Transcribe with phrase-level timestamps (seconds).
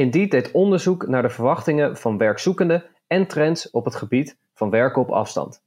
[0.00, 5.02] Indeed deed onderzoek naar de verwachtingen van werkzoekenden en trends op het gebied van werken
[5.02, 5.62] op afstand.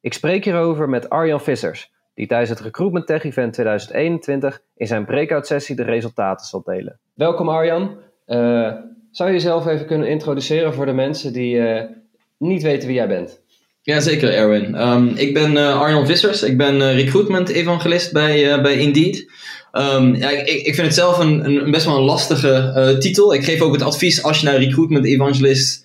[0.00, 5.04] Ik spreek hierover met Arjan Vissers, die tijdens het Recruitment Tech Event 2021 in zijn
[5.04, 6.98] breakout sessie de resultaten zal delen.
[7.14, 7.96] Welkom Arjan.
[8.26, 8.72] Uh,
[9.10, 11.82] zou je jezelf even kunnen introduceren voor de mensen die uh,
[12.38, 13.42] niet weten wie jij bent?
[13.88, 14.80] Ja, zeker Erwin.
[14.80, 16.42] Um, ik ben uh, Vissers.
[16.42, 19.30] Ik ben recruitment evangelist bij, bij Indeed.
[19.72, 23.34] Um, ja, ik, ik, vind het zelf een, een best wel een lastige titel.
[23.34, 25.84] Ik geef ook het advies als je naar recruitment evangelist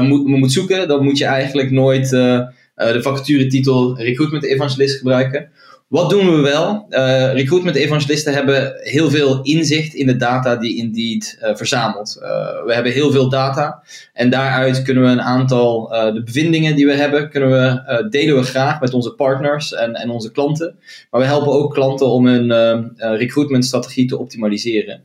[0.00, 5.50] moet, moet zoeken, dan moet je eigenlijk nooit de vacaturetitel recruitment evangelist gebruiken.
[5.94, 6.86] Wat doen we wel?
[6.90, 12.18] Uh, recruitment evangelisten hebben heel veel inzicht in de data die Indeed uh, verzamelt.
[12.20, 12.26] Uh,
[12.64, 16.92] we hebben heel veel data en daaruit kunnen we een aantal de bevindingen die we
[16.92, 20.78] hebben, kunnen we, delen we graag met onze partners en, en onze klanten.
[21.10, 22.48] Maar we helpen ook klanten om hun
[22.96, 25.02] recruitmentstrategie te optimaliseren.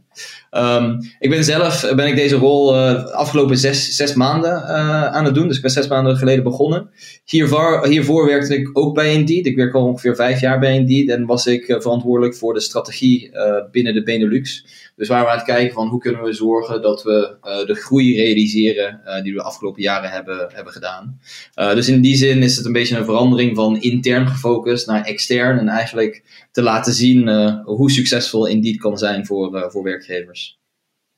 [0.52, 5.26] Um, ik ben zelf ben ik deze rol uh, afgelopen zes, zes maanden uh, aan
[5.26, 5.48] het doen.
[5.48, 6.90] Dus ik ben zes maanden geleden begonnen.
[7.26, 9.46] Hiervoor, hiervoor werkte ik ook bij Indeed.
[9.46, 11.10] Ik werk al ongeveer vijf jaar bij Indeed.
[11.10, 13.32] En was ik uh, verantwoordelijk voor de strategie
[13.72, 14.66] binnen de Benelux.
[14.96, 18.16] Dus waar we aan het kijken van hoe kunnen we zorgen dat we de groei
[18.16, 21.20] realiseren die we de afgelopen jaren hebben, hebben gedaan.
[21.54, 25.60] dus in die zin is het een beetje een verandering van intern gefocust naar extern.
[25.60, 27.30] En eigenlijk te laten zien
[27.64, 30.09] hoe succesvol Indeed kan zijn voor, voor werkgevers.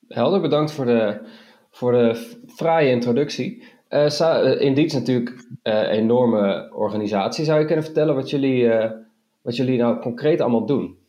[0.08, 1.20] Helder, bedankt voor de,
[1.72, 3.64] voor de fraaie introductie.
[3.90, 7.46] Uh, Indeed is natuurlijk een uh, enorme organisatie.
[7.46, 8.86] Zou je kunnen vertellen wat jullie, uh,
[9.42, 11.00] wat jullie nou concreet allemaal doen?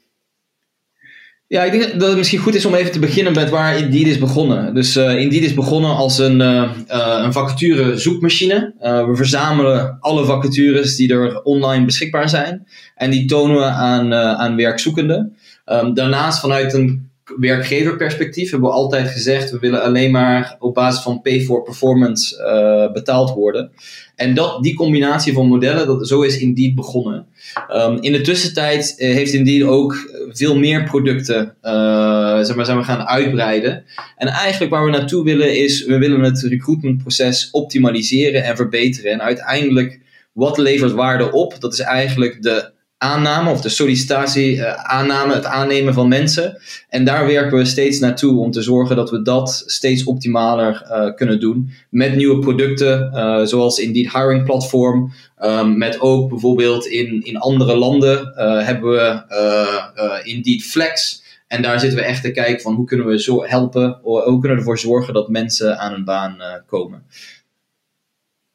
[1.47, 4.07] Ja, ik denk dat het misschien goed is om even te beginnen met waar Indeed
[4.07, 4.75] is begonnen.
[4.75, 8.75] Dus uh, Indeed is begonnen als een, een vacature zoekmachine.
[8.81, 12.67] we verzamelen alle vacatures die er online beschikbaar zijn.
[12.95, 15.37] En die tonen we aan, aan werkzoekenden.
[15.67, 21.03] Um, daarnaast vanuit een werkgeverperspectief hebben we altijd gezegd: we willen alleen maar op basis
[21.03, 23.71] van pay for performance uh, betaald worden.
[24.17, 27.27] En dat, die combinatie van modellen, dat, zo is Indeed begonnen.
[27.71, 32.79] Um, in de tussentijd uh, heeft Indeed ook veel meer producten uh, zeg maar, zijn
[32.79, 33.85] we gaan uitbreiden.
[34.17, 39.13] En eigenlijk waar we naartoe willen is: we willen het recruitmentproces optimaliseren en verbeteren.
[39.13, 40.01] En uiteindelijk,
[40.33, 41.61] wat levert waarde op?
[41.61, 42.72] Dat is eigenlijk de
[43.03, 46.59] aanname of de sollicitatie, uh, aanname, het aannemen van mensen.
[46.89, 51.15] En daar werken we steeds naartoe om te zorgen dat we dat steeds optimaler uh,
[51.15, 51.71] kunnen doen.
[51.91, 55.13] Met nieuwe producten, uh, zoals Indeed Hiring Platform.
[55.45, 58.33] Um, met ook bijvoorbeeld in, in andere landen
[58.65, 61.23] hebben we Indeed Flex.
[61.47, 64.51] En daar zitten we echt te kijken van hoe kunnen we zo helpen, hoe kunnen
[64.51, 66.37] we ervoor zorgen dat mensen aan een baan
[66.67, 67.03] komen.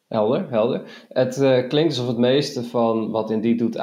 [0.08, 0.82] Helder, helder.
[1.10, 3.82] Het uh, klinkt alsof het meeste van wat Indeed doet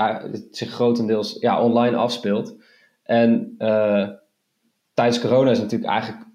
[0.51, 2.57] zich grotendeels ja, online afspeelt.
[3.03, 4.09] En uh,
[4.95, 6.27] tijdens corona is natuurlijk eigenlijk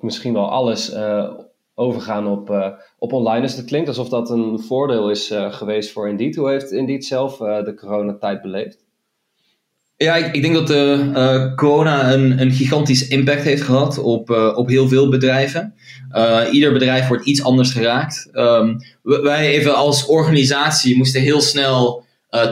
[0.00, 1.30] misschien wel alles uh,
[1.74, 3.40] overgaan op, op online.
[3.40, 6.36] Dus het klinkt alsof dat een voordeel is geweest voor Indeed.
[6.36, 8.81] Hoe heeft Indeed zelf de coronatijd beleefd?
[10.02, 14.30] Ja, ik, ik, denk dat de uh, corona een, een gigantisch impact heeft gehad op,
[14.30, 15.74] uh, op heel veel bedrijven.
[16.50, 18.28] Ieder bedrijf wordt iets anders geraakt.
[18.32, 22.04] Um, wij even als organisatie moesten heel snel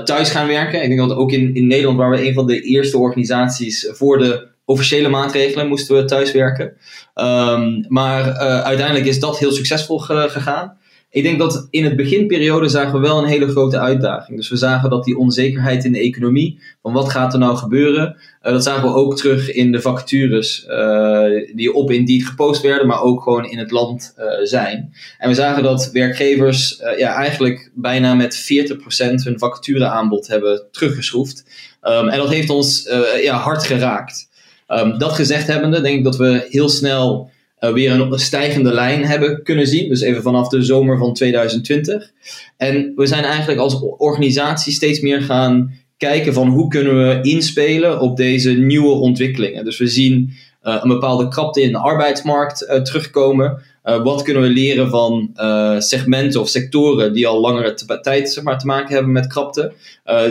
[0.05, 0.83] thuis gaan werken.
[0.83, 4.19] Ik denk dat ook in, in Nederland waren we een van de eerste organisaties voor
[4.19, 6.73] de officiële maatregelen moesten we thuiswerken.
[7.15, 8.33] Um, maar
[8.63, 10.79] uiteindelijk is dat heel succesvol gegaan.
[11.13, 14.37] Ik denk dat in het beginperiode zagen we wel een hele grote uitdaging.
[14.37, 18.17] Dus we zagen dat die onzekerheid in de economie, van wat gaat er nou gebeuren,
[18.43, 22.87] uh, dat zagen we ook terug in de vacatures uh, die op Indeed gepost werden,
[22.87, 24.95] maar ook gewoon in het land uh, zijn.
[25.19, 31.45] En we zagen dat werkgevers ja, eigenlijk bijna met 40% hun vacatureaanbod hebben teruggeschroefd.
[31.83, 32.89] Um, en dat heeft ons
[33.23, 34.29] ja, hard geraakt.
[34.69, 39.05] Um, dat gezegd hebbende, denk ik dat we heel snel uh, weer een stijgende lijn
[39.05, 39.89] hebben kunnen zien.
[39.89, 42.11] Dus even vanaf de zomer van 2020.
[42.57, 48.01] En we zijn eigenlijk als organisatie steeds meer gaan kijken van hoe kunnen we inspelen
[48.01, 49.65] op deze nieuwe ontwikkelingen.
[49.65, 50.31] Dus we zien
[50.63, 53.63] uh, een bepaalde krapte in de arbeidsmarkt uh, terugkomen.
[53.85, 55.31] Uh, wat kunnen we leren van
[55.79, 59.73] segmenten of sectoren die al langere tijd zeg maar, te maken hebben met krapte?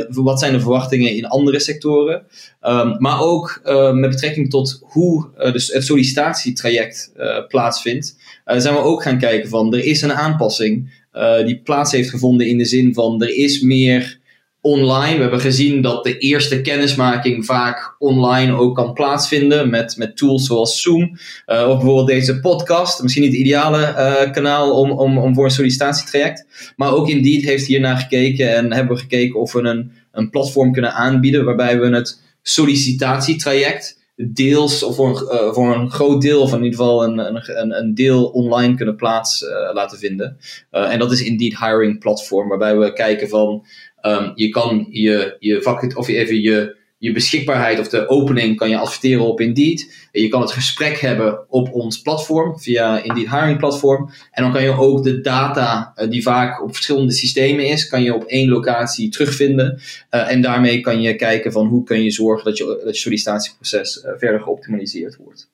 [0.10, 2.26] wat zijn de verwachtingen in andere sectoren?
[2.62, 3.62] Um, maar ook
[3.94, 7.12] met betrekking tot hoe dus het sollicitatietraject
[7.48, 8.16] plaatsvindt,
[8.46, 11.02] zijn we ook gaan kijken van er is een aanpassing
[11.46, 14.19] die plaats heeft gevonden in de zin van er is meer
[14.62, 15.16] online.
[15.16, 20.46] We hebben gezien dat de eerste kennismaking vaak online ook kan plaatsvinden met, met tools
[20.46, 21.02] zoals Zoom.
[21.02, 23.02] Uh, of bijvoorbeeld deze podcast.
[23.02, 26.74] Misschien niet het ideale uh, kanaal om, om, om voor een sollicitatietraject.
[26.76, 30.30] Maar ook Indeed heeft hier naar gekeken en hebben we gekeken of we een, een
[30.30, 36.42] platform kunnen aanbieden waarbij we het sollicitatietraject deels, of voor een, voor een groot deel,
[36.42, 40.38] of in ieder geval een, een, een deel online kunnen plaats laten vinden.
[40.72, 43.66] en dat is Indeed Hiring Platform, waarbij we kijken van
[44.02, 48.70] um, je kan je, je vak, of even je je beschikbaarheid of de opening kan
[48.70, 50.08] je adverteren op Indeed.
[50.12, 54.10] Je kan het gesprek hebben op ons platform, via Indeed Hiring Platform.
[54.32, 58.04] En dan kan je ook de data, uh, die vaak op verschillende systemen is, kan
[58.04, 59.80] je op één locatie terugvinden.
[60.12, 63.02] Uh, en daarmee kan je kijken van hoe kun je zorgen dat je, dat je
[63.02, 65.50] sollicitatieproces uh, verder geoptimaliseerd wordt.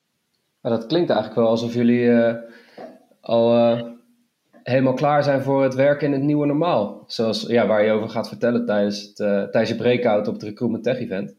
[0.62, 2.09] Maar dat klinkt eigenlijk wel alsof jullie
[3.21, 3.53] al
[4.65, 7.03] helemaal klaar zijn voor het werken in het nieuwe normaal.
[7.07, 10.44] Zoals ja, waar je over gaat vertellen tijdens, het, uh, tijdens je breakout op het
[10.44, 11.33] Recruitment Tech Event.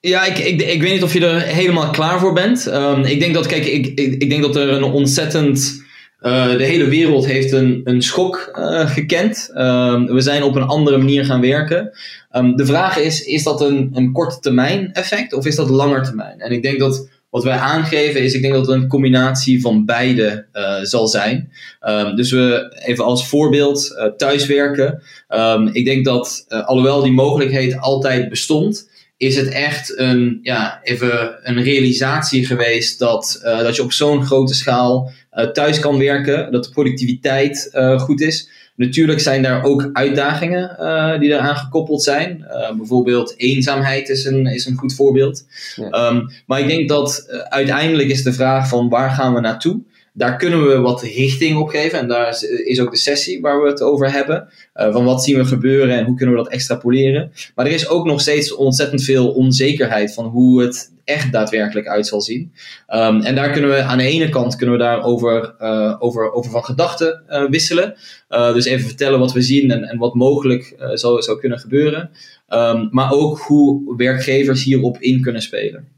[0.00, 2.66] Ja, ik, ik, ik weet niet of je er helemaal klaar voor bent.
[2.66, 5.84] Um, ik denk dat, kijk, ik, ik, ik, denk dat er een ontzettend.
[6.20, 9.50] Uh, de hele wereld heeft een, een schok uh, gekend.
[9.54, 11.90] Um, we zijn op een andere manier gaan werken.
[12.32, 16.02] Um, de vraag is: is dat een, een korte termijn effect of is dat langer
[16.02, 16.40] termijn?
[16.40, 19.84] En ik denk dat wat wij aangeven is, ik denk dat het een combinatie van
[19.84, 21.52] beide uh, zal zijn.
[21.86, 25.02] Um, dus we even als voorbeeld uh, thuiswerken.
[25.28, 30.80] Um, ik denk dat, uh, alhoewel die mogelijkheid altijd bestond, is het echt een, ja,
[30.82, 35.10] even een realisatie geweest dat, dat je op zo'n grote schaal
[35.52, 38.48] thuis kan werken, dat de productiviteit goed is.
[38.76, 42.44] Natuurlijk zijn daar ook uitdagingen uh, die eraan gekoppeld zijn.
[42.48, 45.44] Uh, bijvoorbeeld eenzaamheid is een, is een goed voorbeeld.
[45.76, 46.08] Ja.
[46.08, 49.80] Um, maar ik denk dat uh, uiteindelijk is de vraag van waar gaan we naartoe?
[50.18, 51.98] Daar kunnen we wat richting op geven.
[51.98, 54.48] En daar is, is ook de sessie waar we het over hebben.
[54.74, 57.32] van wat zien we gebeuren en hoe kunnen we dat extrapoleren.
[57.54, 62.06] Maar er is ook nog steeds ontzettend veel onzekerheid van hoe het echt daadwerkelijk uit
[62.06, 62.52] zal zien.
[62.94, 66.50] Um, en daar kunnen we aan de ene kant kunnen we daarover uh, over, over
[66.50, 67.94] van gedachten wisselen.
[68.28, 72.10] Dus even vertellen wat we zien en, en wat mogelijk zou, zou kunnen gebeuren.
[72.48, 75.95] Um, maar ook hoe werkgevers hierop in kunnen spelen.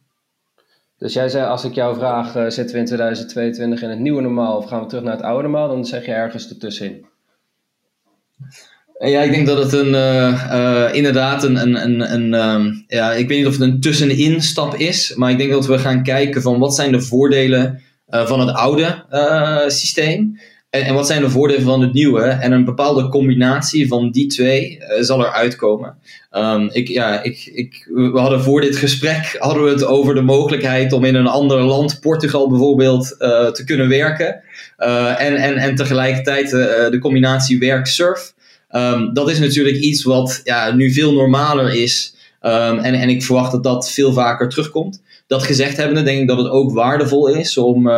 [0.99, 4.57] Dus jij zei, als ik jou vraag, zitten we in 2022 in het nieuwe normaal
[4.57, 7.07] of gaan we terug naar het oude normaal, dan zeg je ergens ertussenin.
[8.99, 13.13] Ja, ik denk dat het een, uh, uh, inderdaad een, een, een, een um, ja,
[13.13, 16.03] ik weet niet of het een tussenin stap is, maar ik denk dat we gaan
[16.03, 19.05] kijken van wat zijn de voordelen uh, van het oude
[19.69, 20.39] systeem
[20.71, 24.79] en, wat zijn de voordelen van het nieuwe en een bepaalde combinatie van die twee
[25.01, 25.95] zal er uitkomen.
[26.33, 30.23] Um, ik, ja, ik, ik, we hadden voor dit gesprek hadden we het over de
[30.23, 33.17] mogelijkheid om in een ander land, Portugal bijvoorbeeld,
[33.53, 34.43] te kunnen werken
[35.17, 36.51] en, en, en tegelijkertijd
[36.91, 38.35] de combinatie werk-surf.
[38.71, 42.15] Um, dat is natuurlijk iets wat ja, nu veel normaler is.
[42.43, 45.03] Um, en, en ik verwacht dat dat veel vaker terugkomt.
[45.27, 47.91] Dat gezegd hebbende, denk ik dat het ook waardevol is om,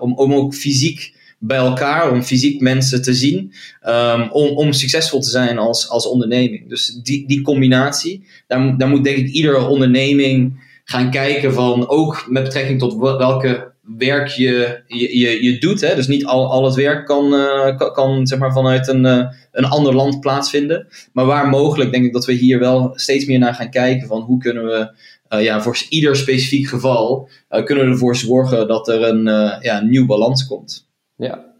[0.00, 3.52] om, om ook fysiek bij elkaar, om fysiek mensen te zien,
[3.86, 6.68] um, om, om succesvol te zijn als, als onderneming.
[6.68, 12.42] Dus die, die combinatie, daar, moet denk ik iedere onderneming gaan kijken van, ook met
[12.42, 15.80] betrekking tot welke werk je, je, je, doet.
[15.80, 15.94] Hè?
[15.94, 19.64] Dus niet al, al het werk kan, uh, kan, zeg maar vanuit een, uh, een
[19.64, 20.86] ander land plaatsvinden.
[21.12, 24.20] Maar waar mogelijk denk ik dat we hier wel steeds meer naar gaan kijken van
[24.20, 24.94] hoe kunnen we
[25.30, 29.24] uh, ja, voor ieder specifiek geval kunnen we ervoor zorgen dat er een
[29.60, 30.90] ja, nieuw balans komt.
[31.22, 31.54] Ja.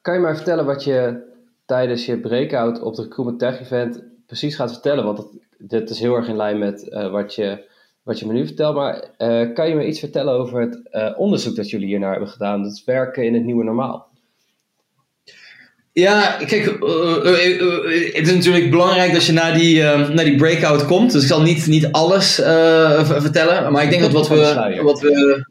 [0.00, 1.24] kan je maar vertellen wat je
[1.64, 5.04] tijdens je breakout op de Recruitment Tech Event precies gaat vertellen?
[5.04, 8.46] Want dat, dit is heel erg in lijn met wat je wat je me nu
[8.46, 8.74] vertelt.
[8.74, 12.62] Maar uh, kan je me iets vertellen over het onderzoek dat jullie hiernaar hebben gedaan?
[12.62, 14.08] Dat werken in het nieuwe normaal.
[15.98, 17.24] Ja, kijk, uh,
[18.12, 21.12] het is natuurlijk belangrijk dat je naar die, naar die breakout komt.
[21.12, 22.34] Dus ik zal niet, niet alles
[23.04, 23.72] vertellen.
[23.72, 24.80] Maar ik denk dat wat we.
[24.82, 25.44] Wat we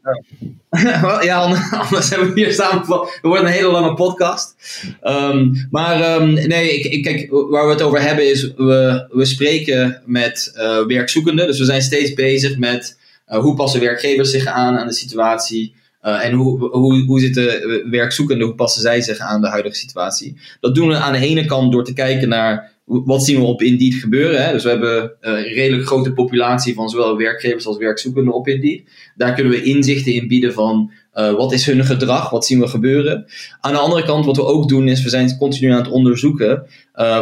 [1.22, 1.38] ja,
[1.82, 2.78] anders hebben we hier samen.
[2.78, 4.54] Het wordt een hele lange podcast.
[5.02, 8.52] Um, maar um, nee, ik, ik, kijk, waar we het over hebben is.
[8.56, 10.52] We, we spreken met
[10.86, 11.46] werkzoekenden.
[11.46, 15.74] Dus we zijn steeds bezig met hoe passen werkgevers zich aan aan de situatie.
[16.06, 20.36] Uh, en hoe, hoe, hoe zitten werkzoekenden, hoe passen zij zich aan de huidige situatie?
[20.60, 23.62] Dat doen we aan de ene kant door te kijken naar wat zien we op
[23.62, 24.44] Indeed gebeuren.
[24.44, 24.52] Hè?
[24.52, 28.82] Dus we hebben een redelijk grote populatie van zowel werkgevers als werkzoekenden op Indeed.
[29.16, 33.26] Daar kunnen we inzichten in bieden van wat is hun gedrag, wat zien we gebeuren.
[33.60, 36.66] Aan de andere kant, wat we ook doen, is we zijn continu aan het onderzoeken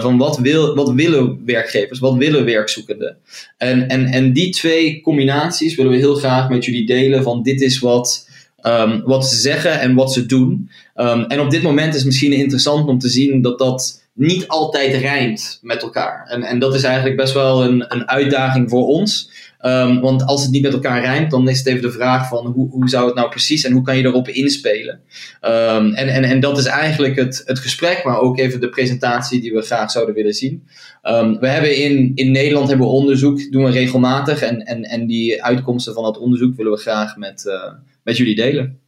[0.00, 3.16] van wat, wil, wat willen werkgevers, wat willen werkzoekenden.
[3.58, 7.60] En, en, en die twee combinaties willen we heel graag met jullie delen van dit
[7.60, 8.32] is wat
[8.66, 10.70] Um, wat ze zeggen en wat ze doen.
[10.96, 14.94] Um, en op dit moment is misschien interessant om te zien dat dat niet altijd
[14.94, 16.26] rijmt met elkaar.
[16.28, 19.30] En, en dat is eigenlijk best wel een, een uitdaging voor ons.
[19.66, 22.46] Um, want als het niet met elkaar rijmt, dan is het even de vraag van
[22.46, 25.00] hoe, hoe zou het nou precies en hoe kan je erop inspelen.
[25.42, 29.40] Um, en, en, en dat is eigenlijk het, het gesprek, maar ook even de presentatie
[29.40, 30.62] die we graag zouden willen zien.
[31.02, 34.42] Um, we hebben in, in Nederland hebben we onderzoek, doen we regelmatig.
[34.42, 38.36] En, en, en die uitkomsten van dat onderzoek willen we graag met, uh, met jullie
[38.36, 38.78] delen.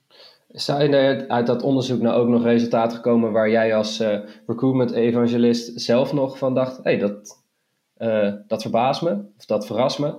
[0.57, 4.91] Zijn er uit dat onderzoek nou ook nog resultaten gekomen waar jij als uh, recruitment
[4.91, 7.43] evangelist zelf nog van dacht: hé, hey, dat,
[7.99, 10.15] uh, dat verbaast me of dat verrast me?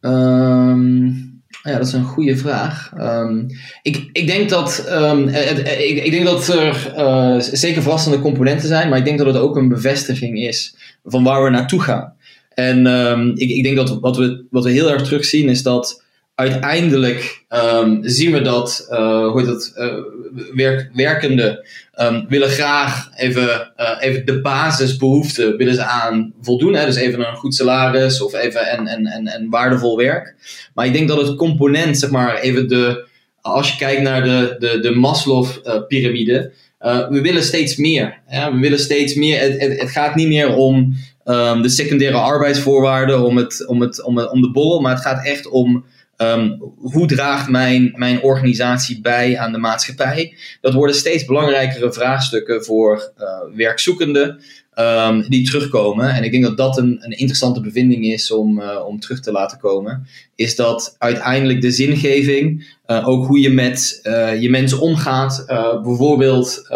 [0.00, 2.92] Um, ja, dat is een goede vraag.
[2.96, 3.46] Um,
[3.82, 8.88] ik, ik, denk dat, um, het, ik, ik, denk dat er zeker verrassende componenten zijn,
[8.88, 12.14] maar ik denk dat het ook een bevestiging is van waar we naartoe gaan.
[12.54, 12.86] En
[13.34, 16.06] ik, ik, denk dat wat we, wat we heel erg terugzien is dat
[16.38, 19.94] uiteindelijk um, zien we dat uh, hoe het, uh,
[20.54, 21.66] werk, werkenden
[22.00, 26.74] um, willen graag even, uh, even de basisbehoeften willen ze aan voldoen.
[26.74, 26.84] Hè?
[26.84, 30.34] Dus even een goed salaris of even en, en, en, en waardevol werk.
[30.74, 33.06] Maar ik denk dat het component, zeg maar, even de,
[33.40, 36.52] als je kijkt naar de, de, de Maslow-pyramide,
[37.08, 38.18] we willen steeds meer.
[38.28, 39.40] We willen steeds meer.
[39.40, 44.16] Het, het, gaat niet meer om um, de secundaire arbeidsvoorwaarden, om, het, om, het, om,
[44.16, 45.84] het, om de borrel, maar het gaat echt om
[46.22, 50.36] Um, hoe draagt mijn, mijn organisatie bij aan de maatschappij?
[50.60, 54.40] Dat worden steeds belangrijkere vraagstukken voor uh, werkzoekenden
[54.80, 56.14] um, die terugkomen.
[56.14, 59.32] En ik denk dat dat een, een interessante bevinding is om, uh, om terug te
[59.32, 60.06] laten komen.
[60.34, 65.44] Is dat uiteindelijk de zingeving, uh, ook hoe je met uh, je mensen omgaat,
[65.82, 66.68] bijvoorbeeld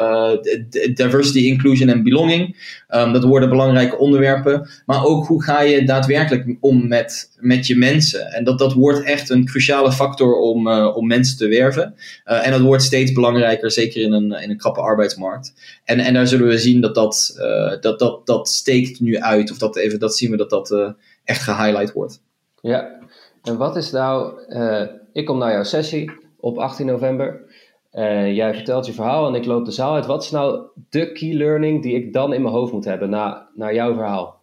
[0.95, 2.57] diversity, inclusion en belonging.
[2.95, 4.69] Um, dat worden belangrijke onderwerpen.
[4.87, 8.33] Maar ook hoe ga je daadwerkelijk om met, met je mensen.
[8.33, 11.95] En dat, dat wordt echt een cruciale factor om, om mensen te werven.
[12.25, 15.53] en dat wordt steeds belangrijker, zeker in een, in een krappe arbeidsmarkt.
[15.85, 17.37] En, en daar zullen we zien dat dat,
[17.81, 19.51] dat dat, dat, steekt nu uit.
[19.51, 20.91] Of dat, even, dat zien we dat dat uh,
[21.25, 22.23] echt gehighlight wordt.
[22.61, 23.01] Ja,
[23.43, 24.41] en wat is nou...
[24.49, 24.83] Uh,
[25.13, 27.45] ik kom naar jouw sessie op 18 november.
[27.93, 30.07] Uh, jij vertelt je verhaal en ik loop de zaal uit.
[30.07, 33.49] Wat is nou de key learning die ik dan in mijn hoofd moet hebben na,
[33.55, 34.42] naar jouw verhaal?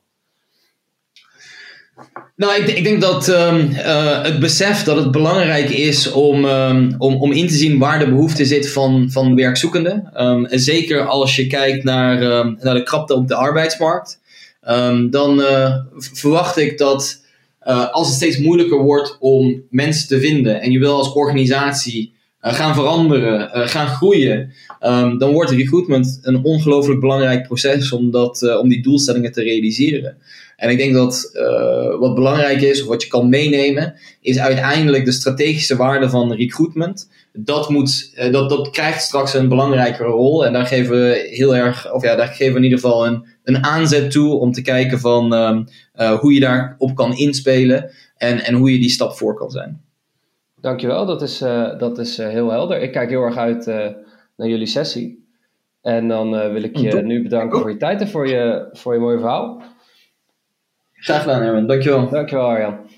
[2.40, 6.96] Nou, ik, ik, denk dat um, uh, het besef dat het belangrijk is om, um,
[6.98, 10.12] om, om in te zien waar de behoefte zit van, van werkzoekenden.
[10.18, 12.20] Um, en zeker als je kijkt naar,
[12.60, 14.20] naar de krapte op de arbeidsmarkt,
[15.10, 17.22] dan uh, verwacht ik dat
[17.68, 22.14] uh, als het steeds moeilijker wordt om mensen te vinden en je wil als organisatie
[22.42, 24.54] gaan veranderen, gaan groeien,
[25.18, 30.18] dan wordt recruitment een ongelooflijk belangrijk proces om, dat, om die doelstellingen te realiseren.
[30.60, 35.06] En ik denk dat uh, wat belangrijk is, of wat je kan meenemen, is uiteindelijk
[35.06, 37.12] de strategische waarde van recruitment.
[37.34, 40.46] Dat, moet, uh, dat, dat krijgt straks een belangrijkere rol.
[40.46, 43.26] En daar geven we heel erg, of ja, daar geven we in ieder geval een,
[43.44, 48.54] een aanzet toe om te kijken van uh, hoe je daarop kan inspelen en, en
[48.54, 49.82] hoe je die stap voor kan zijn.
[50.62, 51.38] Dankjewel, dat is,
[51.78, 52.82] dat is heel helder.
[52.82, 53.66] Ik kijk heel erg uit
[54.36, 55.28] naar jullie sessie.
[55.82, 59.00] En dan wil ik je nu bedanken voor je tijd en voor je, voor je
[59.00, 59.62] mooie verhaal.
[61.00, 61.68] Graag gedaan, Erwin.
[61.68, 62.10] Dankjewel.
[62.10, 62.90] Dankjewel, Arjan.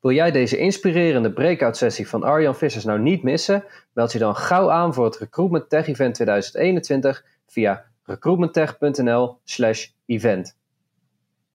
[0.00, 3.64] Wil jij deze inspirerende breakout sessie van Arjan Vissers nou niet missen?
[3.92, 10.56] Meld je dan gauw aan voor het Recruitment Tech Event 2021 via recruitmenttech.nl/event.